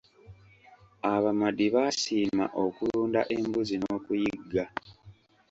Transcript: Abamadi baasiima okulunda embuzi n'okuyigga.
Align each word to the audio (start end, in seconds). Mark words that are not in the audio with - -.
Abamadi 1.13 1.65
baasiima 1.75 2.45
okulunda 2.63 3.21
embuzi 3.35 3.75
n'okuyigga. 3.79 4.65